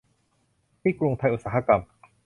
[0.81, 1.81] ที กรุงไทยอุตสาหกรรม